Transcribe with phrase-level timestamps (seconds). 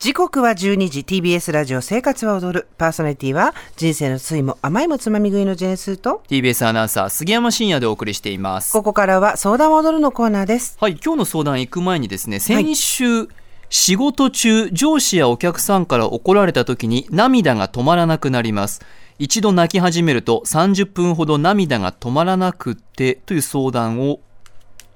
[0.00, 2.68] 時刻は12時 TBS ラジオ生活は踊る。
[2.78, 8.72] パーソナリティは人生の酸いも甘いもつまみ食いのジェーンスーと TBS アナウンサー杉山真也でお送りしています。
[8.72, 10.78] ここからは相談は踊るのコーナーです。
[10.80, 13.28] はい今日の相談行く前にですね先週、
[13.68, 18.80] 仕事中上司やお客さんから怒られた時に涙が止まらなくなります。
[19.18, 24.20] 一度泣き始めると30分ほど涙が止まらなくってという相談を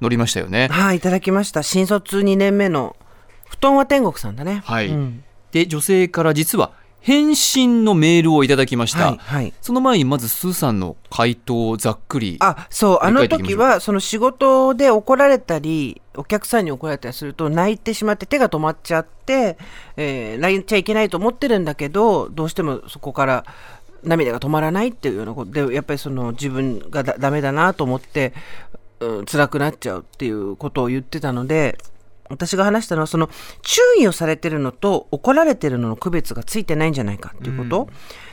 [0.01, 0.69] 乗りましたよね。
[0.69, 1.63] はいいただきました。
[1.63, 2.97] 新卒2年目の
[3.55, 4.63] 布団は天国さんだね。
[4.65, 5.25] はい、うん。
[5.53, 9.53] で女性から実は返信のメールをいただきました、はいはい。
[9.61, 19.59] その前にまずスーさんの回答をざっくりあそうあの時はその仕事で怒られたりお客さんに怒られたりすると泣いてしまって手が止まっちゃって、
[19.97, 23.45] えー泣いちゃいけないと思ってるんだけどどうしてもそこから
[24.03, 28.33] 涙が止まらないっていうようなことでやっぱりその自分がだダメだなと思って、
[29.01, 31.79] うん、辛くなっちゃうっていうことを言ってたので
[32.31, 33.29] 私が話したのはその
[33.63, 37.89] 注意をされてるのと怒られてるのの区別がついてないんじゃないかっていうこと、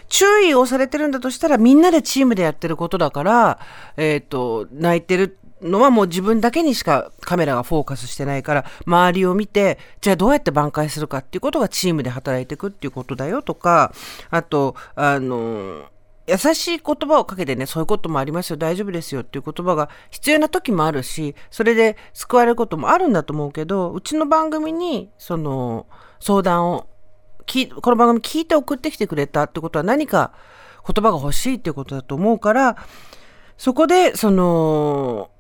[0.08, 3.60] 注意をされてるんだとしたらみんなでチームでやってることだから、
[3.98, 13.94] えっ、と、泣いてるのはもう自分だけにしかカメラがフォーカスしてないから、周りを見て、じゃあどうやって挽回するかっていうことがチームで働いていくっていうことだよとか、
[14.30, 15.86] あと、あの、
[16.28, 25.88] 優しい言葉をかけてね、そういうこともありますよ、大丈夫ですよっていう言葉が必要な時もあるし、それで救われることもあるんだと思うけど、うちの番組に、その、
[26.20, 26.88] 相談を
[27.82, 30.32] この番組聞いて送ってきてくれたってことは何か
[30.88, 32.78] 言葉が欲しいっていうことだと思うから、
[33.58, 35.31] そこで、その、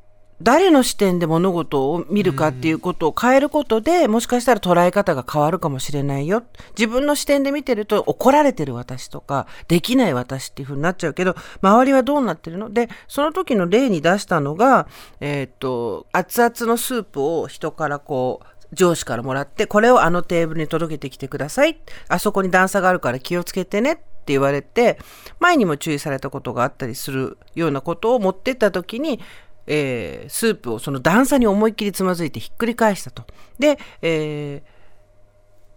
[0.42, 6.44] 誰の視点で物事を見るかっていうことを変えることで、もしかしたら捉え方が変わるかもしれないよ。
[6.78, 12.72] 自分の視点で見てると怒られてる私とか、できない私っていう風になっちゃうけど、周りはどうなってるの？
[12.72, 14.88] で、その時の例に出したのが、
[15.20, 21.80] えーっと、熱々のスープを人からこう、上司からもらって、これをあのテーブルに届けてきてください。
[22.08, 24.98] あそこに段差があるから気をつけてねって言われて、
[25.39, 29.20] 前にも注意されたことがあったりするようなことを持ってった時に、
[29.67, 33.23] えースープをその段差に思いっきりつまずいてひっくり返したと。
[33.60, 34.82] で、えー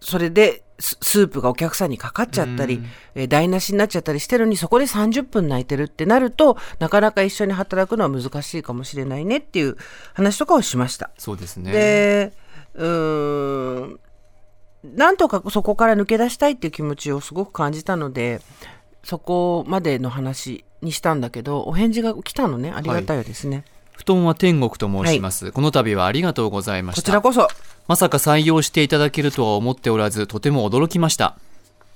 [0.01, 2.83] それでススープがお客さんにかかっちゃったり、
[3.15, 9.77] えー台無しになっちゃったりしてるのにそこで30分泣いてるってなるとなかなか一緒に働くのは難しいかもしれないねっていう
[10.13, 11.09] 話とかをしました。
[11.17, 12.33] そうですねで
[12.75, 13.99] うーん
[14.83, 18.41] なんとかそこから抜け出したいっていう気持ちをすごく感じたので
[19.03, 23.63] そこまでの話にしたんだけどお返事が来たのねありがたいですね、
[23.95, 27.01] 布団は天国と申します、この度はありがとうございました。
[27.01, 27.47] こちらこそ。
[27.87, 31.37] まさか採用していただけるとは思っておらずとても驚きました。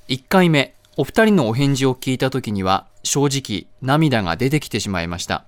[0.08, 5.46] 1回目お二人のお返事を聞いた時には正直涙が出てきてしまいました。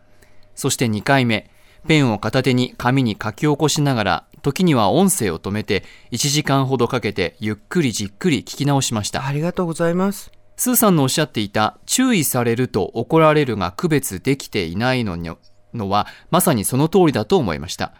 [0.55, 1.49] そして2回目
[1.87, 9.25] ペンを片手に紙に書き起こしながら時には音声を止めて1時間ほどかけてゆっくりじっくり聞き直しました。
[9.25, 10.31] ありがとうございます。
[10.57, 15.31] スーさんのおっしゃっていた注意されると怒られるが区別できていないのに
[15.73, 17.93] のはまさにその通りだと思いました。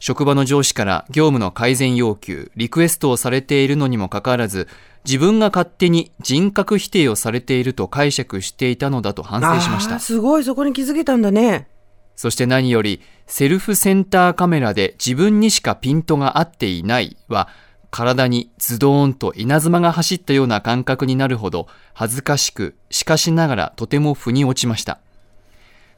[0.00, 4.68] 職場の上司から業務の改善要求、リクエストをされているのにもかかわらず、
[5.04, 9.98] 自分が勝手に人格否定をされていると解釈していたのだと反省しました。
[9.98, 11.68] すごいそこに気づけたんだね
[12.14, 17.48] そして何より、セルフセンターカメラで自分にしかピントが合っていないは、
[17.90, 24.98] 体にズドーンと稲妻が走ったような感覚になるほど恥ずかしく、しかしながらとても腑に落ちました。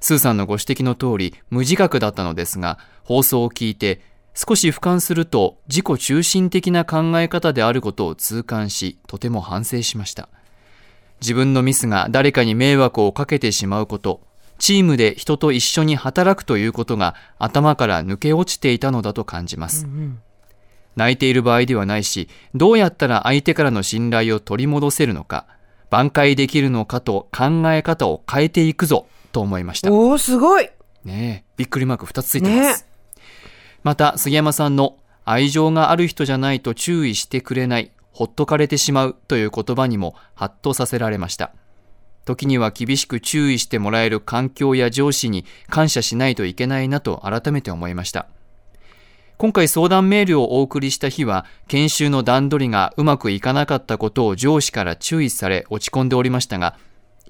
[0.00, 4.00] スーさんのご指摘の通り無自覚だったのですが、放送を聞いて
[4.34, 10.28] 少し俯瞰すると自己中心的な考え方であることを痛感し、とても反省しました。
[11.21, 14.22] 自分のミスが誰かに迷惑をかけてしまうこと、
[14.59, 19.87] チームで人と一緒に働くということが頭から抜け落ちていたのだと感じます。
[20.97, 25.47] 泣いている場合ではないし、どうやったら相手からの信頼を取り戻せるのか、
[25.91, 29.91] 挽回できるのかと考え方を変えていくぞ、と思いました。
[29.93, 30.69] おおすごい
[31.05, 32.87] ねえ、びっくりマーク2つついてます。
[33.83, 41.53] また、杉山さんの愛情がある人じゃないと注意してくれない、ほっとかれてしまうという言葉にもハッとさせられました。
[42.25, 48.27] 時には厳しく注意してもらえる環境や上司に感謝しないといけないなと改めて思いました。
[49.39, 56.77] 今回相談メールをお送りした日は、研修の段取りがうまくいかなかったことを上司から注意され落ち込んでおりましたが、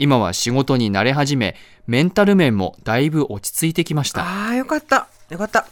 [0.00, 1.54] 今は仕事に慣れ始め、
[1.86, 4.22] メンタル面もだいぶ落ち着いてきました。
[4.22, 5.66] ああよかったよかった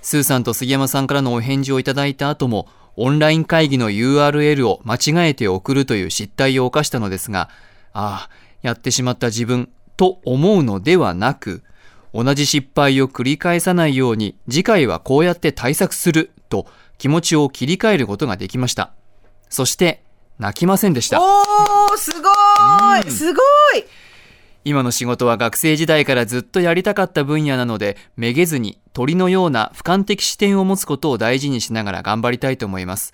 [0.00, 7.50] スーさんと杉山さんからのお返事をいただいた後も、オンライン会議の URL を間違えて送るという失態を犯したのですが、
[7.92, 8.30] ああ、
[8.62, 11.64] やってしまった自分と思うのではなく、
[12.14, 16.68] 同じ失敗を繰り返さないように次回はこうやって対策すると
[16.98, 18.92] 気持ちを切り替えることができました。
[19.48, 20.01] そして
[20.38, 23.84] 泣きませんでしたおーすごーいすごい
[24.64, 33.12] 今の仕事は学生時代からずっとやりたかった分野なので、めげずに鳥のような俯瞰的視点を持つことを大事にしながら頑張りたいと思います。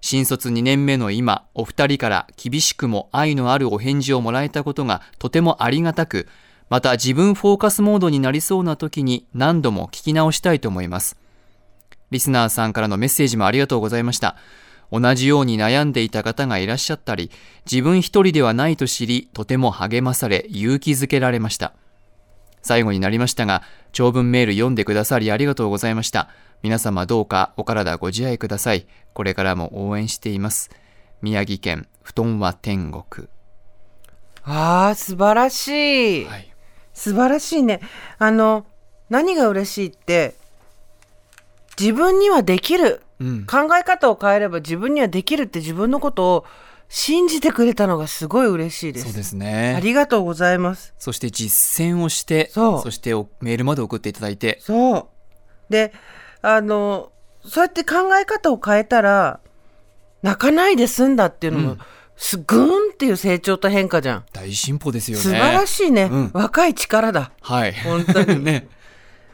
[0.00, 6.26] 新卒2年目の今、お二人から厳しくも愛のあるお返事をもらえたことがとてもありがたく、
[6.68, 11.16] また自分フォーカスモードになりそうな時に何度も聞き直したいと思います。
[12.10, 14.36] リスナーさんからのメッセージもありがとうございました。
[15.00, 17.32] 同じように悩んでいた方がいらっしゃったり、
[17.70, 21.72] 自分一人ではないと知り、とても励まされ、勇気づけられました。
[22.62, 23.62] 最後になりましたが、
[23.92, 26.28] 長文メール読んでくださりありがとうございました。
[26.62, 28.86] 皆様どうかお体ご自愛ください。
[29.12, 30.70] これからも応援しています。
[31.22, 33.28] 宮城県、布団は天国。
[34.44, 36.54] あー素晴らしい、はい。
[36.94, 37.80] 素晴らしいね
[38.18, 38.64] あの
[39.10, 40.34] 何が嬉しいって
[41.78, 43.46] 自分にはできるうん。
[43.46, 46.44] 考え方を変えれば自分にはできるって自分のことを
[46.88, 49.06] 信じてくれたのがすごい嬉しいです。
[49.06, 49.80] そうですあね。
[49.82, 50.94] りがとうございます。
[50.98, 52.90] そして実践をして、そう。
[52.92, 55.06] しておメールまで送っていただいて、そう。
[55.70, 55.92] で
[56.42, 57.10] あの
[57.44, 59.40] そうやって考え方を変えたら
[60.22, 61.78] 泣かないで済んだっていうのも、うん。
[62.16, 64.24] すぐーんっていう成長と変化じゃん。
[64.32, 65.22] 大進歩ですよね。
[65.24, 66.30] 素晴らしいね、うん。
[66.32, 67.32] 若い力だ。
[67.40, 67.72] はい。
[67.72, 68.38] 本当に。
[68.44, 68.68] ね。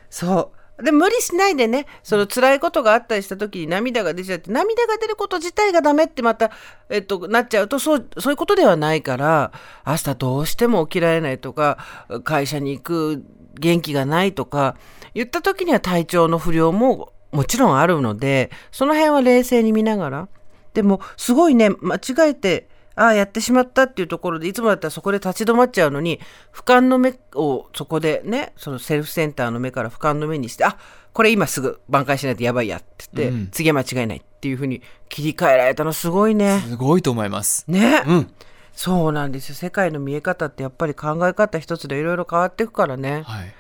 [0.09, 6.51] そうで無理しないでねその辛いことがあったりした時に涙が出ちゃって涙が出ること自体がダメってまた、
[6.89, 9.53] えっと、なっちゃうとそうそういうことではないから
[9.87, 11.79] 明日どうしても起きられないとか
[12.25, 13.25] 会社に行く
[13.59, 14.77] 元気がないとか
[15.15, 20.29] 言った時には体調の不良ももちろんあるのでその辺は冷静に見ながら
[20.75, 22.70] でもすごいね間違えて
[23.01, 26.21] ああやってしまったっていうところでいつもだったらそこで立ち止まっちゃうのに
[26.53, 30.77] 俯瞰の目をそこでねそのセルフセンターの目から俯瞰の目にしてあ
[31.15, 36.61] これ今すぐ挽回しないとやばいやって言って、うん次は間違いないっていうふうに切り替えられたのすごいね。
[36.67, 37.65] すごいと思います。
[37.69, 38.31] ね、うん。
[38.73, 43.55] そうなんですよ世界の見え方ってやっぱり考え方一つでいろいろ変わっていくからねはい。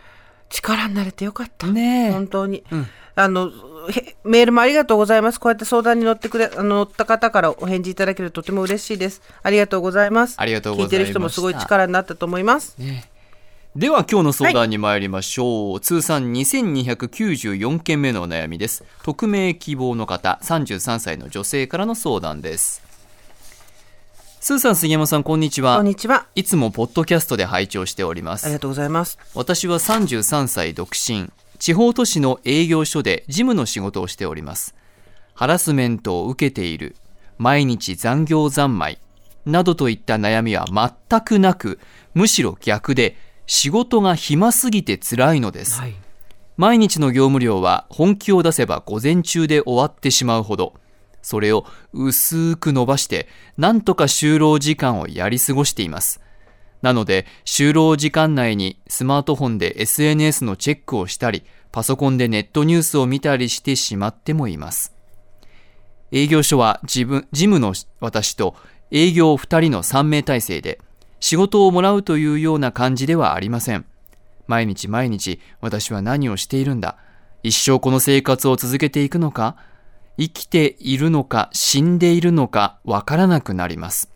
[0.48, 1.66] 力になれてよかった。
[1.66, 3.50] ねえ本当に、うんあの
[3.90, 5.40] へメールもありがとうございます。
[5.40, 9.22] こうやって相談に乗ってくれあの乗った方からお返事いただけるととても嬉しいです。
[9.42, 10.34] ありがとうございます。
[10.38, 10.96] ありがとうございました。
[10.96, 12.76] 聞いてる人もすごい力になったと思います。
[12.78, 13.10] ね。
[13.76, 18.84] では今日の相談に参りましょう、通算2294件目のお悩みです。
[19.04, 22.82] 匿名希望の方33歳の女性からの相談です。
[24.40, 26.26] スーさん杉山さんこんにちこはんにちは。
[26.34, 28.46] いつもポッドキャストで拝聴しております。
[28.46, 29.18] ありがとうございます。
[29.34, 31.30] 私は33歳独身
[31.60, 34.74] 地方都市の営業所で事務の仕事をしております。
[35.34, 36.96] ハラスメントを受けている
[37.38, 38.98] 毎日残業三昧
[39.46, 40.66] などといった悩みは
[41.08, 41.78] 全くなく
[42.14, 43.16] むしろ逆で
[43.46, 45.78] 仕事が暇すぎて辛いのです。
[45.78, 45.94] はい。
[46.56, 50.74] 毎日の業務量は本気を出せば午前中で終わってしまうほど
[51.22, 51.64] それを
[51.94, 56.20] 薄く伸ばしてなんとか就労時間をやり過ごしています
[56.82, 64.94] なので就労時間内にスマートフォンで SNS のチェックをしたりパソコンでネットニュースを見たりしてしまってもいます。
[66.12, 68.56] 営業所は自分事務の私と
[68.90, 70.80] 営業2人の3名体制で
[71.20, 73.84] 仕事をもらうというような感じではありません。
[74.48, 76.96] 毎日毎日私は何をしているんだ
[77.44, 79.56] 一生この生活を続けていくのか
[80.18, 84.10] 生きているのか死んでいるのかわからなくなります。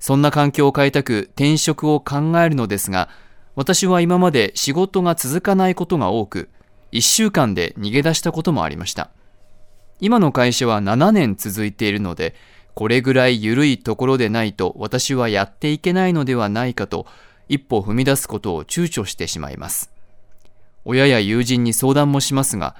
[0.00, 3.08] そんな環境を変えたく転職を考えるのですが
[3.54, 6.48] 私は今まで仕事が続かないことが多く
[6.92, 9.10] 1週間で逃げ出したこともありました。
[10.00, 12.34] 今の会社は7年続いているので
[12.74, 17.06] これぐらい緩いところでないと私はやっていけないのではないかと
[17.48, 19.90] 一歩踏み出すことを躊躇してしまいます。
[20.86, 22.74] 親や友人に相談もしますが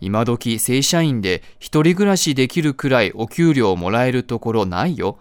[0.00, 5.18] 今時正社員で一人暮らしできるくらいお給料をもらえるところないよ。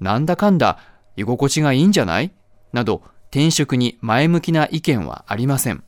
[0.00, 0.78] なんだかんだ
[1.16, 2.32] 居心地がいいんじゃない？
[2.72, 5.82] など転職に前向きな意見はありません。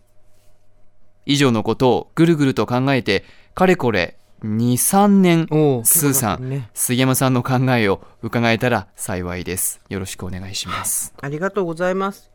[1.27, 3.25] 以上のことをぐるぐると考えて
[3.55, 5.47] かれこれ23年
[5.85, 6.71] スーさん、ね。
[6.73, 9.81] 杉山さんの考えを伺えたら幸いです。
[9.89, 11.13] よろしくお願いします。
[11.21, 12.31] ありがとうございます。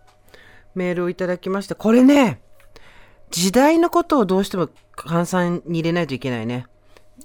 [0.75, 1.75] メールをいただきました。
[1.75, 2.41] これね
[3.31, 6.67] 時代のことをどうしても換算に入れないといけないね。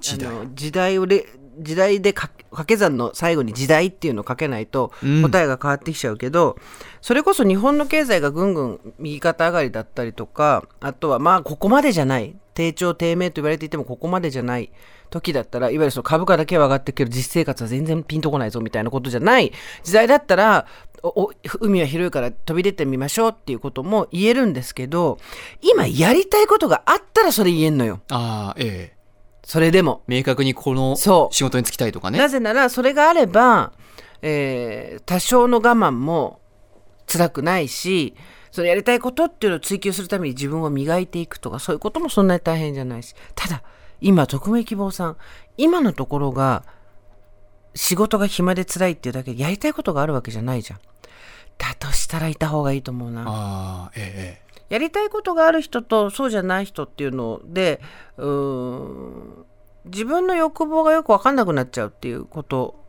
[0.01, 0.31] 時代。
[0.55, 1.27] 時代をれ
[1.59, 5.23] 時代でか掛け算の最後に時代っていうのをかけないとうん。
[5.23, 6.57] 答えが変わってきちゃうけど、
[7.01, 14.73] それこそ日本の経済がぐんぐん右肩上がりだったりとかあとはまあここまでじゃない低調低迷と言われていてもここまでじゃない
[15.11, 19.53] 時だったらいわゆるその株価だけは上がってるけど実生活は全然ピンとこないぞみたいなことじゃない。
[19.85, 20.67] 時代だったら
[21.03, 25.19] おお海は広いから飛び出てみましょうっていうことも言えるんですけど
[25.63, 28.01] 今やりたいことがあったらそれ言えんのよ。
[28.11, 28.98] ああええ
[29.49, 30.03] それでも。
[30.07, 31.35] 明確にこのそう。
[31.35, 32.19] 仕事に就きたいとかね。
[32.19, 33.73] なぜならそれがあれば、
[34.21, 36.41] えー多少の我慢も
[37.07, 38.15] 辛くないし
[38.51, 43.15] そのやりたいことっていうのを追求するために自分を磨いていくとかそういうこともそんなに大変じゃないし。
[43.35, 43.63] ただ
[44.03, 45.17] 今匿名希望さん
[45.57, 46.65] 今のところが
[47.75, 50.81] 仕事が暇で辛いっていうだけでやりたいことがあるわけじゃないじゃん。
[51.57, 53.23] だとしたらいた方がいいと思うな。
[53.23, 53.25] あ
[53.87, 57.81] あええやりたいことがある人とそうじゃない人っていうので
[58.17, 59.45] うーん
[59.87, 62.85] 自分の欲望がよく分かんなくなっちゃうっていうこと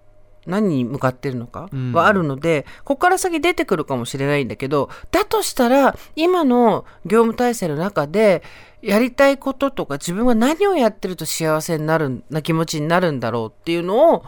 [0.46, 1.94] 何に向かってるのかうん。
[1.94, 8.44] はあるので、ここから先出てくるかもしれないんだけどだとしたら今の業務体制の中で
[8.82, 14.24] やりたいこととか自分が何をやってると幸せになるな気持ちになるんだろうっていうのを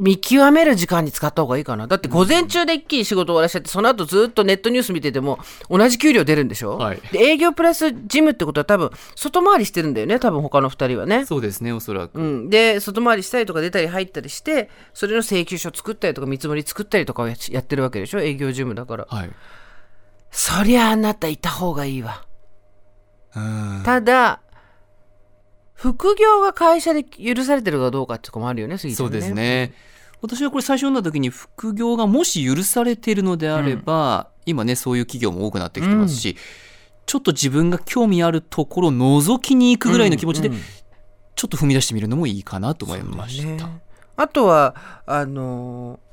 [0.00, 1.86] 見極める時間に使った方がいいかな。
[1.86, 5.38] だって午前中で一気に仕事終わらしちゃって、その後ずっとネットニュース見てても
[5.68, 7.00] 同じ給料出るんでしょ、はい。
[7.12, 11.26] で営業プラス事務ってことは多分外回りしてるんだよね、多分他の二人はね。
[11.26, 18.20] そうですねおそらく、うん、で外回りしたりとか出たり入ったりしてそれの請求書作ったりとか見積もり作ったりとかをややってるわけでしょ？
[18.20, 19.06] 営業事務だから。
[19.08, 19.30] はい。
[20.30, 22.24] そりゃあなたいた方がいいわ。
[23.36, 23.82] うん。
[23.84, 24.40] ただ
[25.80, 29.72] 副業が会社で許されてるかどうかってとこもあるよね杉ちゃんそうですね。
[30.20, 36.36] 私はこれ最初読んだ時に副業がもし許されているのであれば、今ねそういう企業も多くなってきてますし、
[37.06, 40.54] ちょっと自分が興味あるところを覗きに行くぐらいの気持ちで、うん。
[40.54, 40.60] うん
[41.36, 43.66] ちょっと踏み出してみるのもいいかなと思いました。
[43.66, 43.80] ね。
[44.16, 46.10] あとはあのー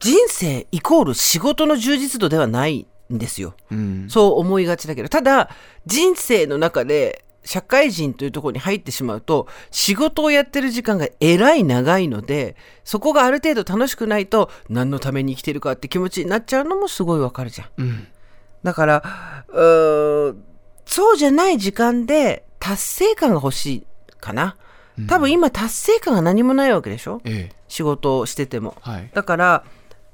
[0.00, 3.54] 人生イコール仕事の充実度ではないんですよ。
[3.70, 4.06] うん。
[4.08, 5.10] そう思いがちだけど。
[5.10, 5.50] ただ
[5.84, 17.68] 人生の中で社会人というところに入ってしまうと仕事をやってる時間がえらい長いのでそこがある程度楽しくないと何のために生きてるかって気持ちになっちゃうのもすごいわかるじゃん。
[17.78, 18.08] うん
[18.62, 20.44] だからうーん
[20.86, 23.86] そうじゃない時間で達成感が欲しい
[24.20, 24.56] かな。
[25.08, 27.20] 多分今達成感が何もないわけでしょ？
[27.24, 28.76] ええ仕事をしてても。
[28.80, 29.64] はい、だから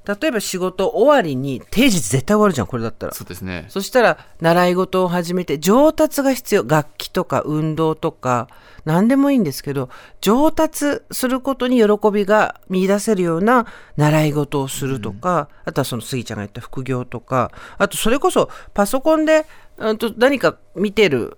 [0.05, 3.13] 例えば仕事終わりに定時絶対終わるじゃんこれだったら。
[3.13, 3.65] そうですね。
[3.69, 8.47] そしたら習い事を始めて上達が必要楽器とか運動とか
[8.85, 9.89] 何でもいいんですけど
[10.21, 19.45] 上達することに喜びが見出せるような習い事をするとか、あとはその杉ちゃんが言った副業とかあとそれこそパソコンで、
[19.77, 21.37] うん、と何か見てる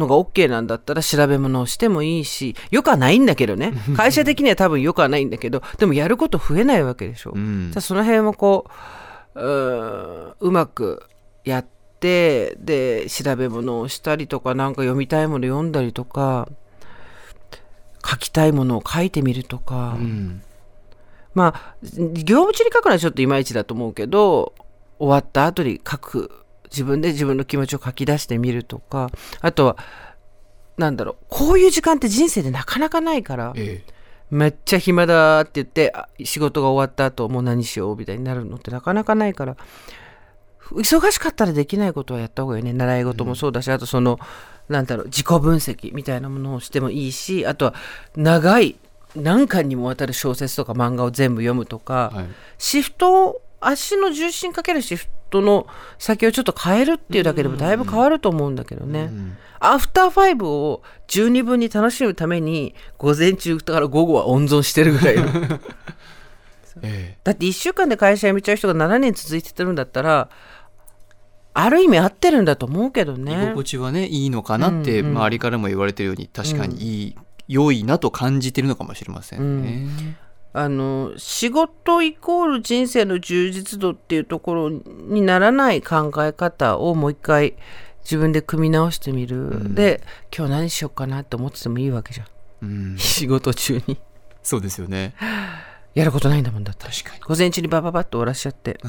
[0.00, 3.72] のが OK なんだったら調べ物をしてもいいしよくはないんだけどね。
[3.96, 7.32] 会社的には多分よくはないんだけどでもやること増えないわけでしょ。
[7.34, 7.70] うん。
[7.70, 8.66] じゃあその辺もこ
[9.34, 11.04] うううまく
[11.44, 11.66] やっ
[12.00, 16.48] てで調べ物をしたりとかなんか読みたいもの読んだりとか
[18.04, 20.42] 書きたいものを書いてみるとか、うん。
[21.34, 24.52] まあ業務中に書くのはちょっといまいちだと思うけど
[24.98, 26.30] 終わった後に書く
[26.70, 29.10] 自分で自分の気持ちを書き出してみるとか
[29.40, 29.76] あとは
[30.76, 33.52] なんだろうこういう時間って人生でなかなかないから。
[33.56, 33.82] え
[34.30, 39.56] めっちゃ暇だって言ってあ仕事が終わった後もう何しようみたいになるのってなかなかないから
[40.70, 42.72] 忙しかったらできないことはやった方がいいね。
[42.72, 44.20] 習い事もそうだし、あとその
[44.68, 47.74] なんだろう自己分析みたいなものをしてもいいしあとは
[48.16, 48.76] 長い
[49.16, 55.66] 何巻にもわたる小説とか漫画を全部読むとか、えはい、シフトを足の重心かけるシフトの
[55.98, 59.04] 先をちょっと変えるっていうだけでもだいぶ変わると思うんだけどね。
[59.04, 65.24] うんアフターファイブを十二分に楽しむために午前中から午後は温存してるぐらいの。
[66.82, 70.30] えだって1週間で会社辞めちゃう人が7年続いててるんだったら
[71.52, 75.16] ある意味合ってるんだと思うけどえ居ね心地はねいいのかなってうんうん。
[75.18, 77.16] 周りからも言われてるように確かにいい、
[77.48, 79.88] 良いなと感じてるのかもしれませんね。
[80.52, 87.54] あの仕事イコール人生の充実度っていうところにならない考え方をもう一回
[88.02, 90.02] 自分で組み直してみる、で
[90.36, 92.26] 今日何しようかなって思っててもいいわけじゃん。
[92.62, 93.98] うん、 仕事中に。
[94.42, 95.14] そうですよね。
[95.94, 97.20] やることないんだもんだったら確かに。
[97.20, 98.80] 午前中にバババッと終わらしちゃって、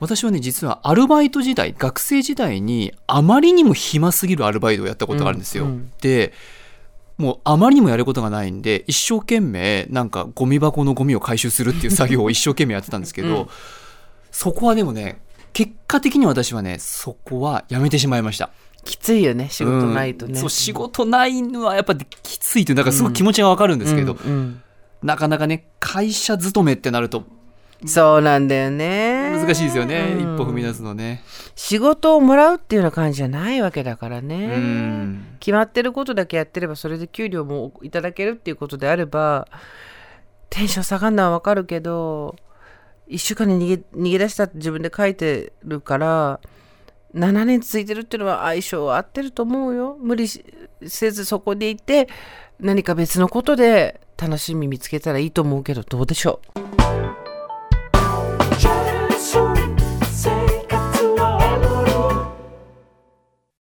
[0.00, 5.64] 私はね実はアルバイト時代学生時代にあまりにも暇すぎるアルバイトをやったことがあるんですよ。
[5.64, 5.92] うんうん。
[6.00, 6.32] で
[7.16, 13.46] もうあまりにもやることがないんで一生懸命なんかゴミ箱のゴミを回収するっていう作業を一生懸命やってたんですけど、うん。
[14.32, 15.20] そこはでもね
[15.52, 18.50] 結果的に私はねそこはやめてしまいました。
[18.84, 20.38] きついよね仕事ないとね、うん。
[20.38, 24.62] そう仕事ないのはやっぱきついというなんかすごい気持ちがわかるんですけど、うんうん。
[25.02, 27.24] なかなかね会社勤めってなると
[27.86, 29.30] そうなんだよね。
[29.36, 30.34] 難しいですよね、うん。
[30.34, 31.22] 一歩踏み出すのね。
[31.54, 35.36] 仕事をもらうっていうような感じじゃないわけだからうね、ん。
[35.38, 39.46] 決まってることだけやってればそれで給料もいただけるっていうことであれば
[40.50, 42.36] テンション下がるのはわかるけど
[43.10, 46.40] 1週間に逃げ逃げ出したって自分で書いてるから
[47.14, 49.96] 7年続いてるっていうのは相性合ってると思うよ。
[50.00, 52.08] 無理せずそこでいて
[52.58, 57.23] 何か別のことで楽しみ見つけたらいいと思うけどどうでしょう？